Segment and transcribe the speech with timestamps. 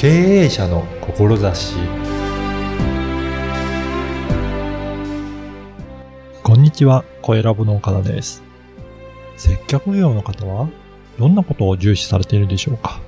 [0.00, 0.08] 経
[0.44, 1.76] 営者の志
[6.42, 8.42] こんにちは、声ラボの岡田です。
[9.36, 10.70] 接客業の方は
[11.18, 12.98] どんなことを重視されているでしょうか？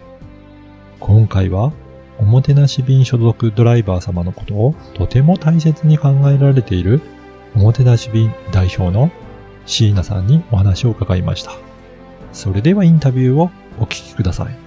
[1.01, 1.73] 今回は、
[2.19, 7.01] おもてなし便所属ドライバー様のことをとても大切に考えられている
[7.57, 9.11] おもてなし便代表の
[9.65, 11.53] 椎名さんにお話を伺いました。
[12.35, 14.62] それではインタビューをお聞きください。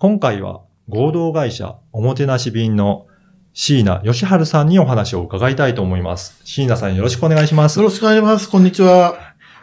[0.00, 3.08] 今回は合同会社おもてなし便の
[3.52, 6.40] 椎名義治さんにお話を伺いたいと思います。
[6.44, 7.86] 椎名さんよろしくお願いしますよ。
[7.86, 8.48] ろしくお願いします。
[8.48, 9.18] こんにちは。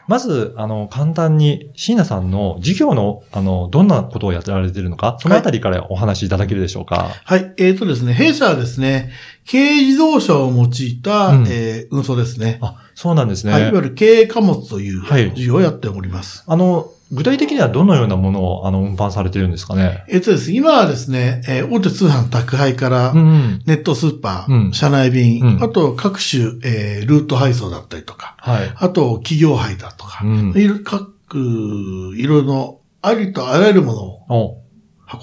[0.09, 7.11] まず、あの、簡単に椎名さんの事業の、あの、どんなことをやってられているのか、そのあたりからお話しいただけるでしょうか？
[7.23, 7.53] はい。
[7.57, 9.13] えーとですね、弊社はですね、
[9.49, 12.59] 軽自動車を用いた、うんえー運送ですね。
[12.61, 13.53] あ、そうなんですね。
[13.53, 13.61] はい。
[13.61, 16.43] いわゆる軽貨物というはい事業をやっております。
[16.45, 20.03] あの、具体的にはどのようなものを、あの、運搬されているんですかね？
[20.09, 23.63] えーとですね、今はですね、えー大手通販宅配から、うんうん。
[23.65, 28.71] ネットスーパー、うん車内便、うんあと各種、えールート配送だったりとか、はい。
[28.75, 31.13] あと企業配だとか、うんいろ各
[32.17, 34.57] 色のありとあらゆるものをお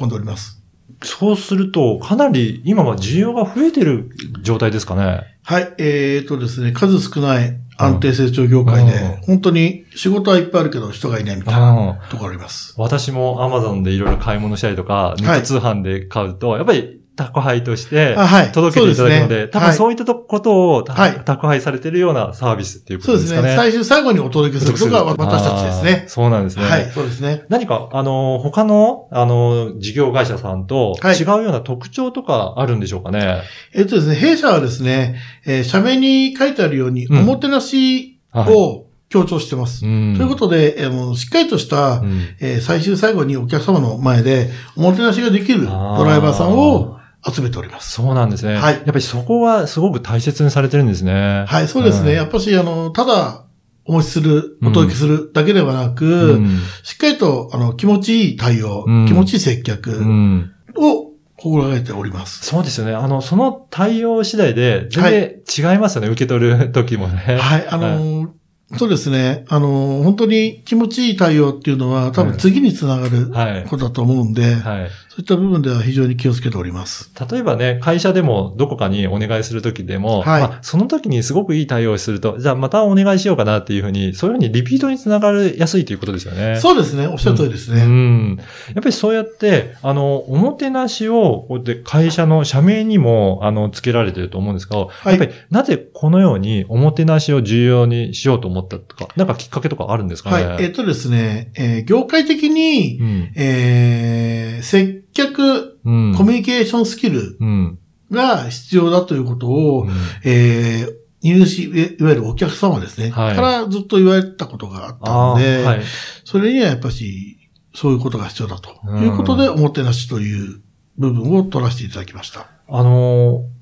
[0.00, 0.62] 運んでおります。
[1.02, 4.10] そうすると、かなり今は需要が増えてる
[4.42, 5.24] 状態ですかね？
[5.42, 12.74] はい、えーとですね、数少ない安定成長業界で、うん本当に仕事はいっぱいあるけど人がいないみたいなところあります。
[12.76, 18.16] 私も Amazon でいろいろ買い物したりとか、ネット通販で買うと、やっぱり宅配として
[18.52, 23.28] 届けていただくので、そうですね多分そういったとことを、たはい宅配されてるようなサービスっていうこそうでね。
[23.28, 23.56] とですすかね。
[23.56, 26.04] 最終最後にお届けすることが私たちですね。
[26.08, 26.64] そうなんですね。
[26.64, 27.44] はい、そうですね。
[27.48, 33.42] 何か、あの、他の、あの、事業会社さんとはい違うような特徴とかあるんでしょうかね？
[33.74, 38.54] えっとですね、弊社はですね、えー社名に書いてあるように、うんおもてなしはい。
[38.54, 39.84] を強調してます。
[39.84, 47.92] うんということで、えーもうしっかりとした、うんえー最終最後にお客様の前で、おもてなしができるドライバーさんを集めております。
[47.92, 48.56] そうなんですね。
[48.56, 51.44] はいやっぱりそこはすごく大切にされてるんですね。
[51.46, 52.12] はい、そうですね。
[52.12, 53.44] んやっぱし、あの、ただ、
[53.84, 62.44] お持ちする、うんお届けするだけではなく、うんしっかりと、あの、気持ちいい対応、うん気持ちいい接客うんを心がけております。
[62.44, 62.94] そうですよね。
[62.94, 66.08] あの、その対応次第で全然違いますよね。
[66.08, 67.36] 受け取る時もね。
[67.40, 68.32] はい、あの、
[68.76, 69.44] そうですね。
[69.48, 73.64] あの、本当に気持ちいい対応っていうのは、多分次につながるはい。
[73.68, 74.90] ことだと思うんで、はい。
[75.08, 77.12] そういった部分では非常に気をつけております。
[77.30, 86.58] 例えばね、会社でもどこかにお願いするときでも、はいまあ、その時にすごくいい対応をすると、じゃあまたお願いしようかなっていうふうに、そういうふうにリピートにつながりやすいということですよね。
[86.58, 87.06] そうですね。
[87.08, 87.84] おっしゃる通りですうね。
[87.84, 88.36] ん。
[88.38, 88.46] やっ
[88.76, 100.46] ぱりそうやって、あの、おもてなしを、こうやって会社の社名にも、あの、付けられてると思うんですが、いやっぱりなぜこのようにおもてなしを重要にしようと思ったとか、なんかきっかけとかあるんですかね？
[100.46, 100.64] はい。
[100.64, 103.32] えっ、とですね、えー業界的に、うん。
[103.36, 106.14] えー接客、うん。
[106.16, 107.78] コミュニケーションスキルうん。
[108.10, 109.90] が必要だということを、うん
[110.24, 113.10] えー、入手、いいわゆるお客様ですね。
[113.10, 115.80] はいからずっと言われたことがあったあので、ーはい。
[116.24, 117.38] それにはやっぱし、
[117.74, 120.60] そういうことが必要だとうんいうことで、おもてなしという
[120.98, 122.46] 部分を取らせていただきました。
[122.68, 123.52] あのー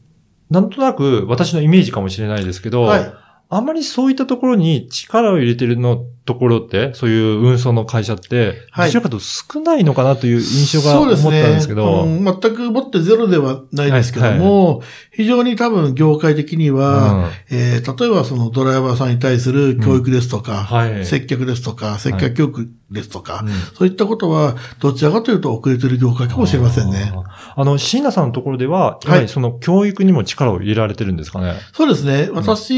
[0.50, 3.12] なんとなく私のイメージかもしれないですけど、はい。
[3.50, 12.16] あまりそういったところに力を入れてるのところって、そういう運送の会社って、はいどちらかと少ないのかなという印象が思ったんですけど、ね。
[12.18, 14.82] うん全くもってゼロではないですけども、
[15.12, 21.04] 非常に多分業界的には、えー例えばそのドライバーさんに対する教育ですとか、はい。
[21.04, 27.12] 接客ですとか、接客教育ですとか、うんそういったことは、どちらかというと遅れている業界かもしれませんね。
[27.56, 31.54] あの、椎名さんのところでは、やはりその教育にも力を入れられてるんですかね？
[31.72, 32.28] そうですね。
[32.32, 32.70] 私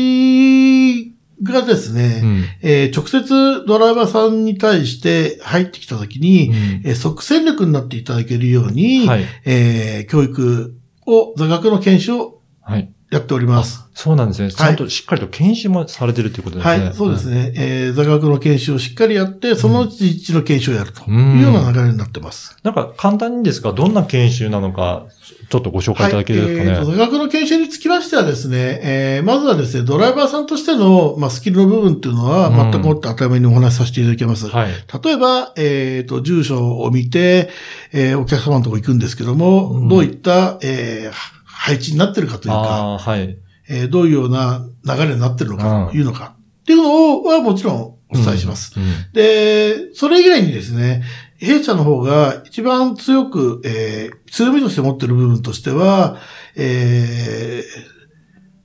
[1.43, 6.55] がですね、うんえー直接ドライバーさんに対して入ってきたときに、うん
[6.85, 9.25] えー即戦力になっていただけるように、はい。
[9.45, 10.75] えー教育
[11.07, 12.93] を、座学の研修をはい。
[13.13, 13.85] やっております。
[13.95, 14.51] そうなんですね。
[14.51, 16.85] ちゃんとしっかりと研修もされてるということですね。
[16.87, 17.53] はい、そうですね。
[17.55, 22.57] えー座学の研修をしっかりやって、そのうち実地の研修をやるとうんいうような流れになってます。
[22.63, 25.05] なんか簡単にですが、どんな研修なのか、
[25.51, 26.71] ちょっとご紹介いただけるですかね。
[26.71, 34.49] はい、えーと座学の研修につきましてはですね、えーまずはですね、ドライバーさんとしての、まあ、スキルの部分っていうのは、うん全くもって当たり前にお話しさせていただきます。
[34.49, 34.71] はい。
[35.05, 37.51] 例えば、えっ、と、住所を見て、
[37.93, 43.39] えーお客様のところ行くんですけども、うんどういった、えー配置になってるかというか、はい。
[43.69, 47.77] えーどういうような流れになってるのかうんというのか、っていうのはもちろん
[48.11, 48.73] お伝えします。
[48.77, 48.83] うん。
[48.83, 51.05] うんで、それ以外にですね、
[51.39, 56.19] 弊社の方が一番強く、えー強みとして持っている部分としては、
[56.57, 57.93] えー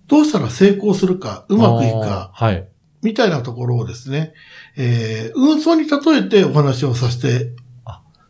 [0.07, 2.67] どうしたら成功するか、うまくいくか、はい。
[3.03, 4.33] みみたいなところをですね、
[4.75, 7.51] えー、運送に例えてお話をさせて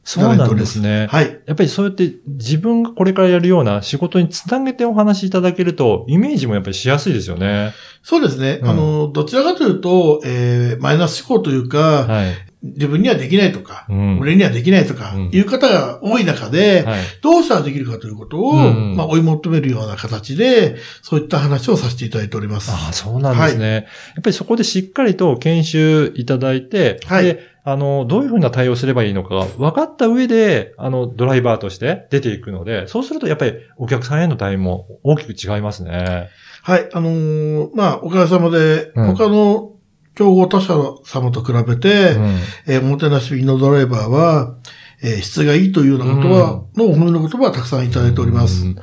[0.07, 1.07] そうなんですね。
[1.11, 1.41] はい。
[1.45, 7.73] やっぱりそうやって自分がこれからやるような仕事につなげてお話しいただけると、イメージもやっぱりしやすいですよね。
[8.03, 8.59] そうですね。
[8.61, 12.33] うんあの、どちらかというと、えー、マイナス思考というか、はい。
[12.63, 14.19] 自分にはできないとか、うん。
[14.19, 17.01] 俺にはできないとか、うんいう方が多い中で、はい。
[17.21, 22.71] どうしたらできるかということを、うんまあ、追い求めるような形で、そういった話をさせていただいております。
[22.71, 23.73] ああ、そうなんですね。
[23.73, 23.83] やっ
[24.23, 36.29] ぱりそこでしっかりと研修いただいて、はいで、あの、どういうふうな対応すればいいのかが分かった上で、あの、ドライバーとして出ていくので、そうするとやっぱりお客さんへの対応も大きく違いますね。
[36.63, 36.89] はい。
[36.93, 39.73] あのーまあ、おかげさまで、うん他の
[40.17, 40.73] 競合他社
[41.05, 42.35] 様と比べて、うん。
[42.65, 44.55] えーおもてなし便のドライバーは、
[45.03, 48.65] えー質がいいというようなことは、のお褒めの言葉はたくさんいただいております。
[48.65, 48.75] うん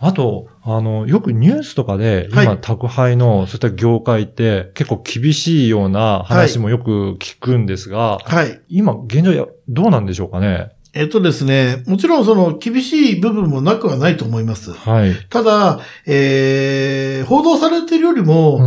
[0.00, 8.60] あと、あの、よくニュースとかで、今、はい宅配の、そういった業界って、結構厳しいような話もよく聞くんですが、はい。
[8.68, 10.72] 今、現状や、どうなんでしょうかね？
[10.92, 14.74] えっ、とですね、もちろんその厳しい部分もなくはないと思います。
[14.74, 15.14] はい。
[15.30, 18.58] ただ、えー、報道されているよりも、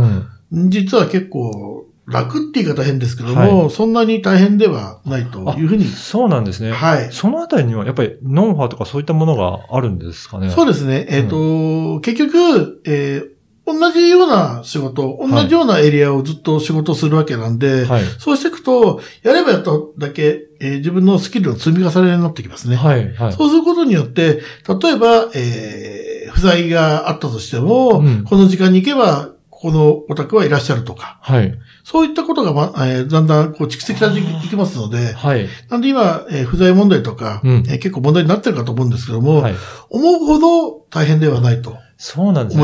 [0.50, 0.70] うん。
[0.70, 1.77] 実は結構
[2.10, 5.84] 楽って言い方変ですけども、はそんなに大変ではないというふうに。
[5.86, 6.72] そうなんですね。
[6.72, 7.08] はい。
[7.12, 10.50] そのあたりには、やっぱり、ノウハウとかそういったものがあるんですかね？
[10.50, 11.06] そうですね。
[11.10, 13.38] えっ、と、結局、えー
[13.70, 18.02] 同じような仕事、同じようなエリアをずっと仕事するわけなんで、はい。
[18.18, 22.76] そうしていくと、やればやっただけ、えー自分のスキルの積み重ねになってきますね。
[22.76, 23.12] はい。
[23.14, 23.32] はい。
[23.34, 24.40] そうすることによって、
[24.82, 31.52] 例えば、えー不在があったとしても、うんこの時間に行けば、ここのお宅はいらっしゃるとか、はい。
[31.82, 35.48] そういったことが、まえーだんだんこう蓄積されていきますので、はい。
[35.68, 39.54] なんで今、えー不在問題とか、うんえー結構問題になってるかと思うんですけども、はい。
[39.90, 42.62] 思うほど大変ではないとそうなんですね。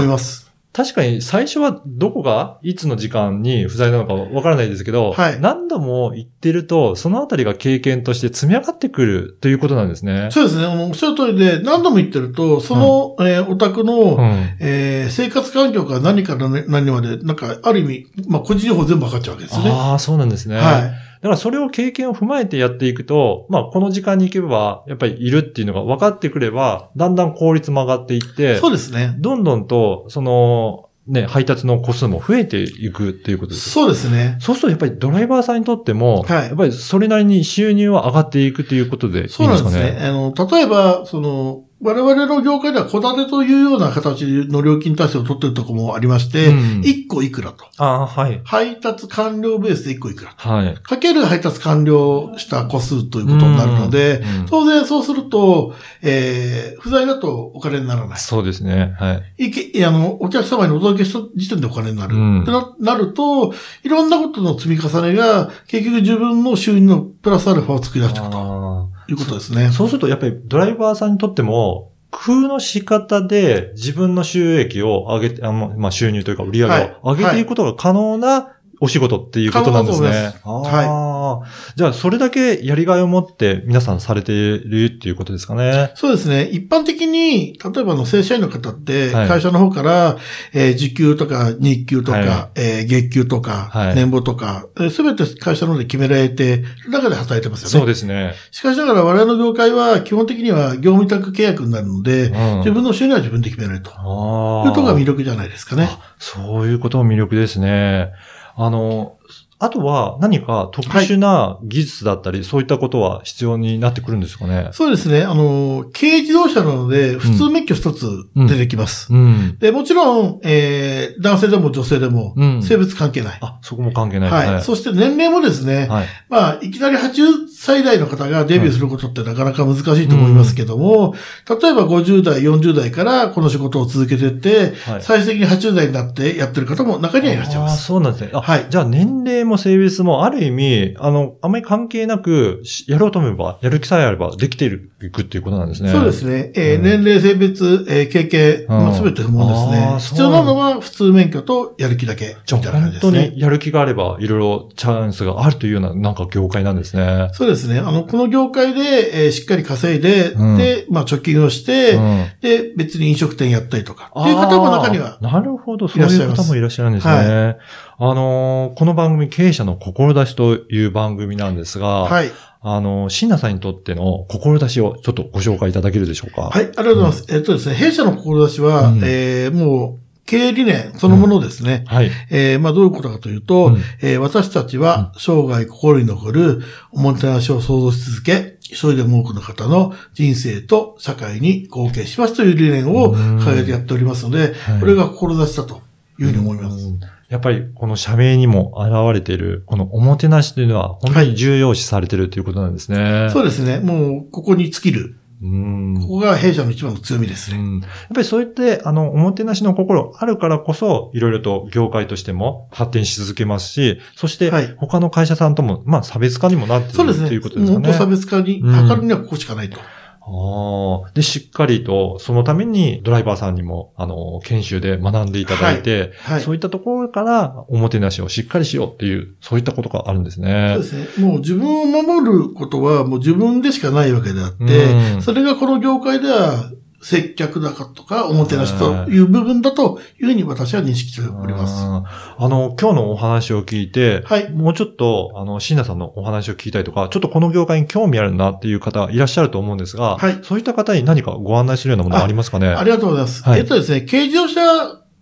[0.75, 10.29] 確かに最初はどこがいつの時間に不在なのかわからないですけど、はい何度も行ってると、そのあたりが経験として積み上がってくるということなんですね。
[10.33, 10.67] そうですね。
[10.67, 14.57] おっしゃる通りで、何度も言ってると、その、えーお宅の、うん。
[14.59, 19.71] えー生活環境から何から何まで、なんか、ある意味、まあ、個人情報全部分かっちゃうわけですね。
[19.71, 20.57] ああ、そうなんですね。
[20.57, 20.93] はい。
[21.25, 29.15] だからそれを経験を踏まえてやっていくと、まあこの時間に行けば、やっぱりいるっていうのが分かってくれば、だんだん効率も上がっていって、そうですね。
[29.19, 33.71] どんどんと、その、ね、配達の個数も増えていくっていうことです。
[33.71, 34.37] そうですね。
[34.39, 39.79] そうするとやっぱりドライバーさんにとっても、はいやっぱりそれなりに収入は上がっていくということでいいんですそうなんかね。
[39.81, 40.07] ですね。
[40.07, 47.67] あの、例えば、その、我々の業界では戸建てというような形の料金体制を取っているところもありまして、うん1個いくらと。
[47.77, 48.41] ああ、はい。
[48.45, 50.49] 配達完了ベースで1個いくらと。
[50.49, 50.75] はい。
[50.77, 58.19] かける配達完了した個数ということになるので、うんうん当然そうすると、えー、不在だとお金にならない。
[58.19, 58.95] そうですね。
[58.99, 59.47] はい。
[59.47, 62.17] いけ、あの、お客様にお届けした時点でお金になる。
[62.17, 69.67] うんってななると、いろんなことの積み重ねが、結局自分の収入のプラスアルファを作り出していくとあいうことですね。
[69.67, 69.71] ー。
[69.73, 80.09] そうするとやっぱりドライバーさんにとっても、工夫の仕方で自分の収益を上げて、あのまあ、収入というか売り上げを上げていくことが可能なお仕事っていうことなんですね。
[80.09, 85.93] 可能だと思いああじゃあ、それだけやりがいを持って皆さんされているっていうことですかね。
[85.95, 86.45] そうですね。
[86.45, 90.19] 一般的に、例えばあの正社員の方って、はい会社の方から、
[90.53, 97.79] えー時給とか日給とか、はえー月給とか、はい年俸とか、すべて会社の方で決められて、中で働いてますよね。
[97.81, 98.35] そうですね。
[98.51, 103.91] しかしながら我々の業界は基本的には業務委託契約になるので、うん自分の収入は自分で決められると。
[103.95, 104.69] ああ。
[104.69, 105.89] いうところが魅力じゃないですかね。
[105.91, 108.13] あそういうことも魅力ですね。
[108.57, 109.19] あの、
[109.65, 114.69] あとは何か特殊な技術だったり、そういったことは必要になってくるんですかね？
[114.73, 115.23] そうですね。
[115.23, 118.07] あの、軽自動車なので、普通免許一つ
[118.37, 119.13] 出てきます。
[119.13, 119.57] うん。
[119.59, 123.39] で、もちろん、えー、男性でも女性でもう、ん性別関係ない。
[123.41, 124.31] あ、そこも関係ない。
[124.31, 124.63] はい。
[124.63, 126.07] そして年齢もですね、はい。
[126.29, 131.15] まあ、いきなり80歳代の方がデビューすることってなかなか難しいと思いますけども、
[131.49, 137.85] 例えば50代、40代からこの仕事を続けていって、はい最終的に80代になってやってる方も中にはいらっしゃいます。
[137.87, 138.31] そうなんですね。
[138.35, 145.91] あ、はいじゃあ年齢も性別もある意味、あの、あまり関係なく、しやろうと思えば、やる気さえあればできている、いくっていうことなんですね。
[145.91, 146.53] そうですね。
[146.55, 149.97] えーうん年齢、性別、えー経験、まあ、うん全て不問ですね。
[150.01, 153.35] 必要なのは普通免許とやる気だけ、じゃあみたいな感本当じですね。
[153.37, 157.31] にやる気があれば、いろいろチャンスがあるというような、なんか業界なんですね。
[157.33, 157.79] そうですね。
[157.79, 167.57] あの、この業界で、えーしっかり稼いで、うんで、まあ、貯金をして、うんで、別に飲食店やったりとか、っていう方も中にはなるほど、そういう方もいらっしゃるんですね。
[167.97, 172.31] あのーこの番組、経営者の志という番組なんですが、はい。
[172.67, 176.43] あのー、椎名さんにとっての志をちょっとご紹介いただけるでしょうか？
[176.45, 177.27] はい、ありがとうございます。
[177.29, 181.85] えっとですね、弊社の志は、うんえーもう、経営理念そのものですね。
[181.87, 182.11] はい。
[182.31, 186.63] えーまあどういうことかというと、うんえー私たちは生涯心に残る
[186.93, 195.83] おもてなしを創造し続け、一人でも多くの方の人生と社会に貢献しますという理念を掲げてやっておりますのではい、これが志だと
[196.19, 196.87] いうふうに思います。
[196.87, 197.01] うん
[197.31, 203.29] やっぱりこの社名にも現れている、このおもてなしというのは本当に重要視されているということなんですね。
[203.33, 203.81] そうですね。
[203.81, 205.17] もう、ここに尽きる。
[205.45, 207.59] うんここが弊社の一番の強みですね。
[207.59, 217.25] うんやっぱりそうやって、あの、おもてなしの心あるからこそ、いろいろと業界としても発展し続けますし、そしてはい、他の会社さんとも、まあ、差別化にもなっていそうですね。
[217.25, 217.87] るということですよね。
[217.87, 219.79] 本当差別化にうん図るにはここしかないと。
[220.27, 221.11] ああ。
[221.13, 226.41] で、しっかりと、そのためにドライバーさんにも、あの、研修で学んでいただいて、はい。
[226.41, 230.83] そういったところから、おもてなしをしっかりしようっていう、そういったことがあるんですねそう。
[230.83, 231.27] ですね。
[231.27, 236.71] もう自分を守ることはもう自分でしかないわけであって、うんそれがこの業界では
[237.05, 241.75] 接客だかとか、おもてなしという部分だというふうに私は認識しております。
[241.85, 244.51] あの、今日のお話を聞いて、はい。
[244.51, 250.39] もうちょっと、あの、椎名さんのお話を聞きたいとか、ちょっとこの業界に興味あるなっていう方いらっしゃると思うんですが、はい。
[250.43, 252.69] そういった方に何かご案内するようなものはありますかね？
[252.69, 253.43] ありがとうございます。
[253.43, 253.61] はい。
[253.61, 254.61] えっとですね、軽自動車、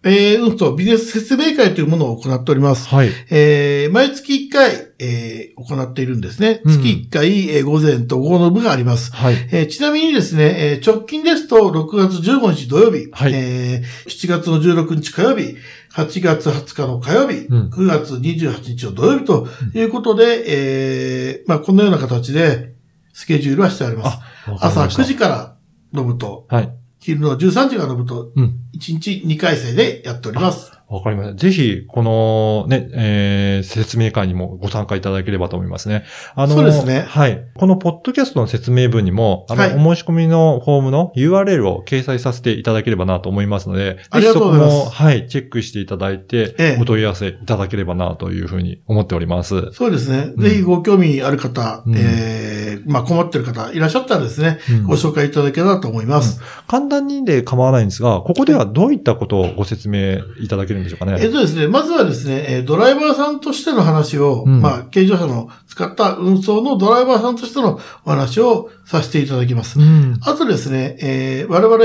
[0.04, 2.88] えー運送ビジネス説明会というものを行っております。
[2.88, 3.11] はい。
[3.30, 6.61] えー毎月1回、えー行っているんですね。
[6.64, 9.12] うん月1回、えー午前と午後の部があります。
[9.14, 9.35] はい。
[9.52, 15.56] えーちなみにですね、えー直近ですと6月15日土曜日、はいえー7月の16日火曜日、
[15.94, 22.73] 8月20日の火曜日、うん9月28日の土曜日ということで、えーまあこのような形で
[23.12, 24.18] スケジュールはしてあります。
[24.47, 25.56] 朝わかりました9時から
[25.97, 26.71] 飲むと、はい。
[27.02, 28.61] 昼の13時から飲むと、うん。
[28.76, 30.73] 1日2回生でやっております。
[30.92, 31.34] わかりました。
[31.34, 36.04] ぜひ、このね、えー、説明会にもご参加いただければと思いますね。
[36.34, 37.44] あの、そうですねはい。
[37.54, 49.72] このポッドキャストの説明文にも、あの、はいお申し込みのフォームの URL を掲載させていただければなと思いますので、ありがとうございますぜひそこも、はい、チェックしていただいて、ええお問い合わせいただければなというふうに思っております。
[49.72, 50.32] そうですね。
[50.37, 56.40] うんぜひご興味ある方、うんえーまあ困ってる方いらっしゃったらですね、うんご紹介いただければと思います。
[56.66, 61.18] 簡単にで構わないんですが、ここではどういったことをご説明いただけるんでしょうかね。
[61.20, 69.80] えっとですね、まずはですね、えードライバーさんとしての話を、うんまあ、軽自動車の使った運送のドライバーさんとしてのお話をさせていただきます。
[69.80, 70.18] うん。
[70.22, 71.84] あとですね、えー我々、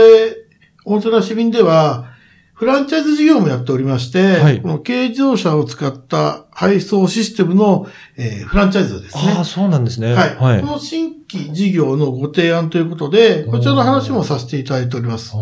[0.86, 2.06] おもてなし便では、
[2.54, 9.34] フランチャイズ事業もやっておりまして、はいこの軽自動車を使った配送システムの、えーフランチャイズですね。
[9.38, 10.16] ああ、そうなんですね。
[10.16, 10.36] はい。
[10.38, 10.66] はいこ。
[10.66, 15.36] の新規事業のご提案ということで、こちらの話もさせていただいております。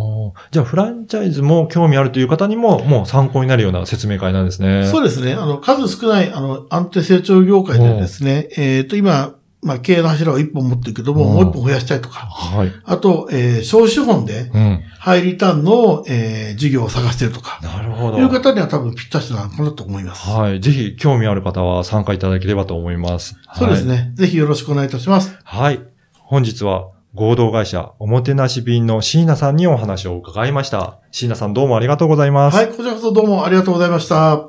[0.51, 4.87] じゃあ、フランチャイズも興味あるという方にも、もう参考になるような説明会なんですね。
[4.87, 5.35] そうですね。
[5.35, 12.71] あの、数少ない、あの、安定成長業界でですね、えっ、と、今、まあ、経営の柱を一本持ってるけども、うんもう一本増やしたいとか、はい。
[12.83, 14.83] あと、えー、小資本で、うん。
[15.05, 18.17] ハイリターンの、えー、事業を探しているとか、なるほど。
[18.17, 20.27] いう方には多分ぴったしなのかなと思います。
[20.27, 20.59] はい。
[20.59, 23.35] ぜひ、興味ある方は参加いただければと思います。
[23.53, 24.13] そうですね。
[24.15, 25.37] ぜひよろしくお願いいたします。
[25.43, 25.77] はい。
[25.77, 25.87] はい。
[26.13, 30.97] 本日は、合同会社、おもてなし便の椎名さんにお話を伺いました。
[31.11, 32.57] 椎名さんどうもありがとうございます。
[32.57, 34.47] はい、こちらこそどうもありがとうございました。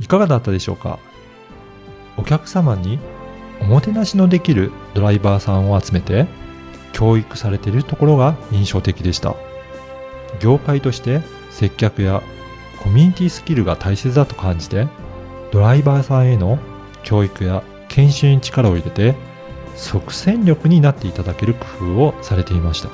[0.00, 0.98] いかがだったでしょうか？
[2.16, 2.98] お客様に
[3.60, 6.26] おもてなしのできるドライバーさんを集めて
[6.92, 9.34] 教育されているところが印象的でした。
[10.40, 12.22] 業界として接客や
[12.82, 14.88] コミュニティスキルが大切だと感じて
[15.52, 16.58] ドライバーさんへの
[17.02, 19.14] 教育や研修に力を入れて
[19.74, 22.88] 即戦力になっていただける工夫をされていました。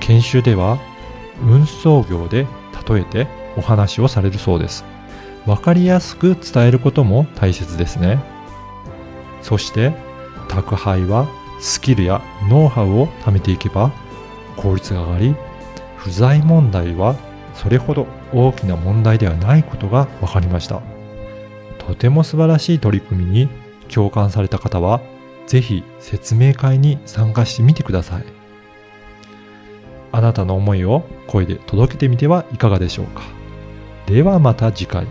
[0.00, 0.78] 研修では
[1.42, 2.46] 運送業で
[2.88, 4.84] 例えてお話をされるそうです。
[5.46, 8.18] わかりやすく伝えることも大切ですね。
[9.42, 9.92] そして、
[10.48, 11.28] 宅配は
[11.60, 13.92] スキルやノウハウを貯めていけば
[14.56, 15.34] 効率が上がり、
[15.96, 17.16] 不在問題は
[17.54, 20.82] それほど大きな問題ではないことが分かりました。
[21.78, 23.48] とても素晴らしい取り組みに
[23.88, 25.00] 共感された方は、
[25.46, 28.24] ぜひ説明会に参加してみてください。
[30.12, 33.22] あなたの思いを声で届けてみてはいかがでしょうか。
[34.06, 35.06] ではまた次回。